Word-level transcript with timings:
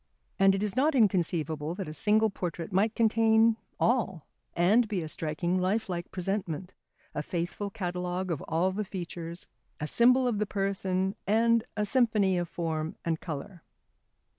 And 0.39 0.55
it 0.55 0.63
is 0.63 0.75
not 0.75 0.95
inconceivable 0.95 1.75
that 1.75 1.87
a 1.87 1.93
single 1.93 2.31
portrait 2.31 2.73
might 2.73 2.95
contain 2.95 3.57
all 3.79 4.25
and 4.55 4.87
be 4.87 5.03
a 5.03 5.07
striking 5.07 5.59
lifelike 5.61 6.09
presentment, 6.09 6.73
a 7.13 7.21
faithful 7.21 7.69
catalogue 7.69 8.31
of 8.31 8.41
all 8.47 8.71
the 8.71 8.83
features, 8.83 9.45
a 9.79 9.85
symbol 9.85 10.27
of 10.27 10.39
the 10.39 10.47
person 10.47 11.13
and 11.27 11.63
a 11.77 11.85
symphony 11.85 12.35
of 12.39 12.49
form 12.49 12.95
and 13.05 13.19
colour. 13.21 13.61